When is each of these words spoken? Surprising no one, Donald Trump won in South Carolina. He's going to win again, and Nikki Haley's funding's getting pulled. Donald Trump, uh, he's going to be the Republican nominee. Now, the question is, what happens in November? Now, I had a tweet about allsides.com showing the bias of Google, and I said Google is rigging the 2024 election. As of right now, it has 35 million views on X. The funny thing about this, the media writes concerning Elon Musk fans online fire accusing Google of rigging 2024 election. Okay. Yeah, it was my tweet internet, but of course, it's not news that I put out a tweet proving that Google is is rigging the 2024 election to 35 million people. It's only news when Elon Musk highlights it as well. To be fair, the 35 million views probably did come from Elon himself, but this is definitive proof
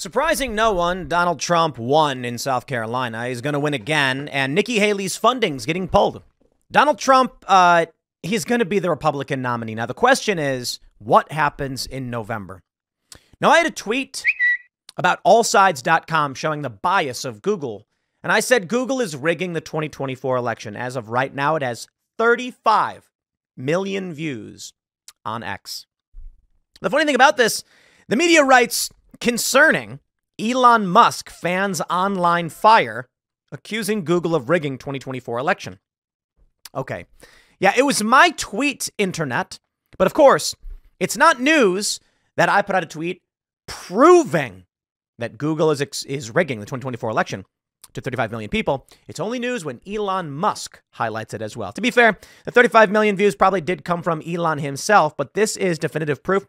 Surprising 0.00 0.54
no 0.54 0.72
one, 0.72 1.08
Donald 1.08 1.38
Trump 1.38 1.76
won 1.76 2.24
in 2.24 2.38
South 2.38 2.66
Carolina. 2.66 3.28
He's 3.28 3.42
going 3.42 3.52
to 3.52 3.60
win 3.60 3.74
again, 3.74 4.28
and 4.28 4.54
Nikki 4.54 4.78
Haley's 4.78 5.18
funding's 5.18 5.66
getting 5.66 5.88
pulled. 5.88 6.22
Donald 6.72 6.98
Trump, 6.98 7.44
uh, 7.46 7.84
he's 8.22 8.46
going 8.46 8.60
to 8.60 8.64
be 8.64 8.78
the 8.78 8.88
Republican 8.88 9.42
nominee. 9.42 9.74
Now, 9.74 9.84
the 9.84 9.92
question 9.92 10.38
is, 10.38 10.80
what 10.96 11.30
happens 11.30 11.84
in 11.84 12.08
November? 12.08 12.62
Now, 13.42 13.50
I 13.50 13.58
had 13.58 13.66
a 13.66 13.70
tweet 13.70 14.24
about 14.96 15.22
allsides.com 15.22 16.34
showing 16.34 16.62
the 16.62 16.70
bias 16.70 17.26
of 17.26 17.42
Google, 17.42 17.86
and 18.22 18.32
I 18.32 18.40
said 18.40 18.68
Google 18.68 19.02
is 19.02 19.14
rigging 19.14 19.52
the 19.52 19.60
2024 19.60 20.34
election. 20.38 20.76
As 20.76 20.96
of 20.96 21.10
right 21.10 21.34
now, 21.34 21.56
it 21.56 21.62
has 21.62 21.88
35 22.16 23.10
million 23.54 24.14
views 24.14 24.72
on 25.26 25.42
X. 25.42 25.84
The 26.80 26.88
funny 26.88 27.04
thing 27.04 27.14
about 27.14 27.36
this, 27.36 27.64
the 28.08 28.16
media 28.16 28.42
writes 28.42 28.88
concerning 29.20 30.00
Elon 30.38 30.86
Musk 30.86 31.30
fans 31.30 31.80
online 31.90 32.48
fire 32.48 33.06
accusing 33.52 34.04
Google 34.04 34.34
of 34.34 34.48
rigging 34.48 34.78
2024 34.78 35.38
election. 35.38 35.78
Okay. 36.74 37.06
Yeah, 37.58 37.72
it 37.76 37.82
was 37.82 38.02
my 38.02 38.30
tweet 38.30 38.88
internet, 38.96 39.58
but 39.98 40.06
of 40.06 40.14
course, 40.14 40.54
it's 40.98 41.16
not 41.16 41.40
news 41.40 42.00
that 42.36 42.48
I 42.48 42.62
put 42.62 42.74
out 42.74 42.82
a 42.82 42.86
tweet 42.86 43.20
proving 43.66 44.64
that 45.18 45.36
Google 45.36 45.70
is 45.70 45.80
is 46.04 46.34
rigging 46.34 46.60
the 46.60 46.66
2024 46.66 47.10
election 47.10 47.44
to 47.92 48.00
35 48.00 48.30
million 48.30 48.50
people. 48.50 48.86
It's 49.08 49.20
only 49.20 49.38
news 49.38 49.64
when 49.64 49.80
Elon 49.86 50.30
Musk 50.30 50.80
highlights 50.92 51.34
it 51.34 51.42
as 51.42 51.56
well. 51.56 51.72
To 51.72 51.80
be 51.80 51.90
fair, 51.90 52.18
the 52.44 52.50
35 52.50 52.90
million 52.90 53.16
views 53.16 53.34
probably 53.34 53.60
did 53.60 53.84
come 53.84 54.02
from 54.02 54.22
Elon 54.22 54.58
himself, 54.58 55.16
but 55.16 55.34
this 55.34 55.56
is 55.56 55.78
definitive 55.78 56.22
proof 56.22 56.46